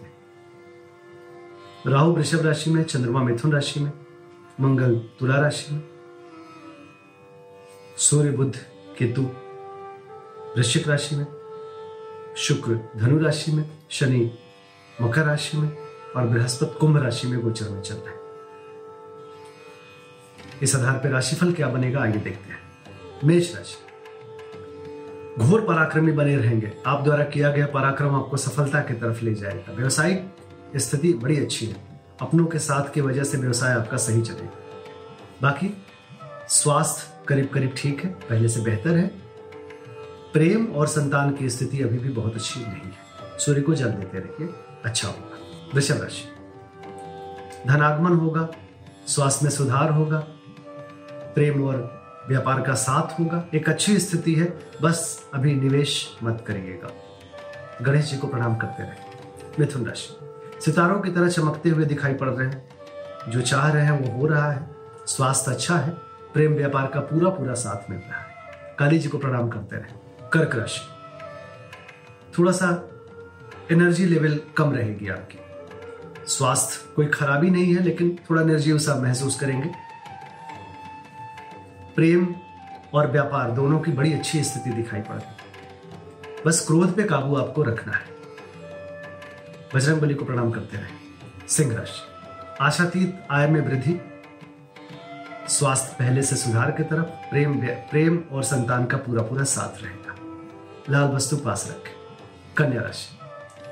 [1.87, 3.91] राहु वृषभ राशि में, चंद्रमा मिथुन राशि में,
[4.59, 5.81] मंगल तुला राशि में,
[7.97, 8.55] सूर्य बुद्ध
[8.97, 9.21] केतु
[10.57, 11.27] वृश्चिक राशि में,
[12.37, 14.31] शुक्र धनु राशि में, शनि
[15.01, 15.77] मकर राशि में
[16.17, 18.21] और बृहस्पति कुंभ राशि में गोचर में चल रहे हैं।
[20.61, 22.59] इस आधार पर राशिफल क्या बनेगा आइए देखते हैं।
[23.25, 23.77] मेष राशि।
[25.43, 29.73] घोर पराक्रमी बने रहेंगे। आप द्वारा किया गया पराक्रम आपको सफलता की तरफ़ ले जाएगा।
[29.73, 30.29] व्यवसायिक
[30.75, 31.75] स्थिति बड़ी अच्छी है।
[32.21, 34.51] अपनों के साथ की वजह से व्यवसाय आपका सही चलेगा।
[35.41, 35.83] बाकी,
[36.49, 39.07] स्वास्थ्य करीब करीब ठीक है, पहले से बेहतर है।
[40.33, 44.17] प्रेम और संतान की स्थिति अभी भी बहुत अच्छी नहीं है। सूर्य को जल देते
[44.17, 44.53] रहिए
[44.85, 45.37] अच्छा होगा।
[45.73, 46.23] वृषभ राशि।
[47.67, 48.49] धनागमन होगा,
[49.07, 50.19] स्वास्थ्य में सुधार होगा,
[51.35, 56.91] प्रेम और व्यापार का साथ होगा। एक अच्छी स्थिति है, बस अभी निवेश मत करिएगा।
[57.81, 59.11] गणेश जी को प्रणाम करते रहे
[59.59, 60.30] मिथुन राशि।
[60.65, 62.69] सितारों की तरह चमकते हुए दिखाई पड़ रहे हैं।
[63.31, 64.67] जो चाह रहे हैं वो हो रहा है।
[65.07, 65.89] स्वास्थ्य अच्छा है।
[66.33, 68.25] प्रेम व्यापार का पूरा पूरा साथ मिल रहा है।
[68.79, 69.93] काली जी को प्रणाम करते रहे।
[70.33, 70.81] कर्क राशि।
[72.37, 72.89] थोड़ा सा
[73.71, 75.37] एनर्जी लेवल कम रहेगी आपकी।
[76.27, 79.71] स्वास्थ्य कोई खराबी नहीं है, लेकिन थोड़ा एनर्जी सा महसूस करेंगे।
[81.95, 82.35] प्रेम
[82.93, 85.35] और व्यापार दोनों की बड़ी अच्छी स्थिति दिखाई पड़ रही
[86.45, 88.20] बस क्रोध पे काबू आपको रखना है।
[89.75, 90.89] बजरंग बली को प्रणाम करते रहे।
[91.49, 92.01] सिंह राशि।
[92.61, 94.01] आशातीत आय में वृद्धि।
[95.47, 100.15] स्वास्थ्य पहले से सुधार की तरफ़, प्रेम प्रेम और संतान का पूरा पूरा साथ रहेगा।
[100.89, 101.93] लाल वस्तु पास रखें।
[102.57, 103.17] कन्या राशि।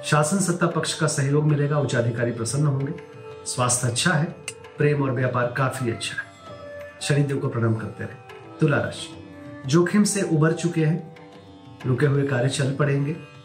[0.10, 2.94] शासन सत्ता पक्ष का सहयोग मिलेगा उच्च अधिकारी प्रसन्न होंगे।
[3.46, 4.26] स्वास्थ्य अच्छा है,
[4.78, 6.30] प्रेम और व्यापार काफ़ी अच्छा है।
[7.02, 8.16] शनिदेव को प्रणाम करते रहे।
[8.60, 9.24] तुला राशि।
[9.66, 11.16] जोखिम से उबर चुके हैं।
[11.86, 13.39] रुके हुए कार्य चल पड़ेंगे।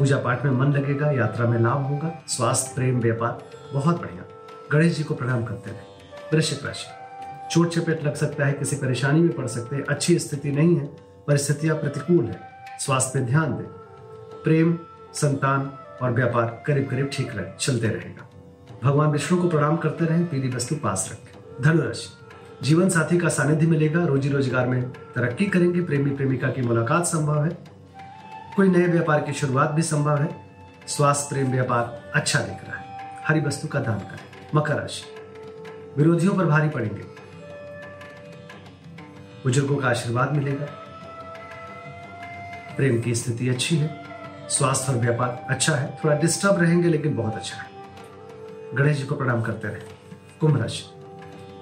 [0.00, 4.24] पूजा पाठ में मन लगेगा, यात्रा में लाभ होगा, स्वास्थ्य, प्रेम, व्यापार, बहुत बढ़िया।
[4.72, 5.80] गणेश जी को प्रणाम करते रहे।
[6.36, 6.86] वृश्चिक राशि।
[7.50, 10.86] चोट चपेट लग सकता है, किसी परेशानी में पड़ सकते हैं, अच्छी स्थिति नहीं है,
[11.26, 12.40] परिस्थितियाँ प्रतिकूल है।
[12.80, 13.66] स्वास्थ्य पे ध्यान दें।
[14.44, 14.78] प्रेम,
[15.14, 15.72] संतान
[16.02, 18.30] और व्यापार करीब करीब ठीक रहे, चलते रहेगा।
[18.84, 22.08] भगवान विष्णु को प्रणाम करते रहें, पीली वस्तु पास रखें। धनुराशि।
[22.62, 27.44] जीवन साथी का सानिध्य मिलेगा, रोजी रोज़गार में तरक्की करेंगे प्रेमी प्रेमिका की मुलाकात संभव
[27.44, 27.69] है।
[28.56, 30.46] कोई नए व्यापार की शुरुआत भी संभव है?
[30.86, 34.24] स्वास्थ्य, प्रेम, व्यापार अच्छा दिख रहा है। हरी वस्तु का दान करें।
[34.54, 35.04] मकर राशि।
[35.96, 37.02] विरोधियों पर भारी पड़ेंगे।
[39.44, 40.66] बुज़ुर्गों का आशीर्वाद मिलेगा।
[42.76, 44.04] प्रेम की स्थिति अच्छी है।
[44.48, 47.70] स्वास्थ्य और व्यापार अच्छा है। थोड़ा डिस्टर्ब रहेंगे, लेकिन बहुत अच्छा है।
[48.74, 49.80] गणेश जी को प्रणाम करते रहे।
[50.40, 50.84] कुंभ राशि।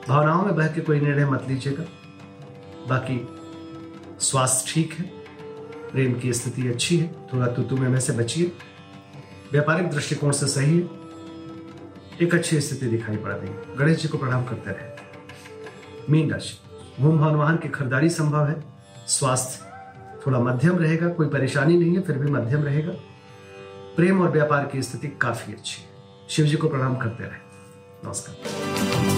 [0.09, 1.85] भावनाओं में बह के कोई निर्णय मत लीजिएगा।
[2.89, 3.29] बाकी
[4.21, 5.18] स्वास्थ्य ठीक है।
[5.93, 8.53] प्रेम की स्थिति अच्छी है, थोड़ा तुतु में से बचिए।
[9.53, 10.89] व्यापारिक दृष्टिकोण से सही है,
[12.23, 14.97] एक अच्छी स्थिति दिखाई पड़ रही है। गणेश जी को प्रणाम करते रहे।
[16.11, 16.59] मीन राशि,
[17.03, 18.65] भूम भवन वाहन की खरीदारी संभव है।
[19.07, 19.65] स्वास्थ्य
[20.27, 22.93] थोड़ा मध्यम रहेगा, कोई परेशानी नहीं है, फिर भी मध्यम रहेगा।
[23.97, 25.89] प्रेम और व्यापार की स्थिति काफ़ी अच्छी है।
[26.29, 27.47] शिव जी को प्रणाम करते रहे।
[28.05, 29.18] नमस्कार।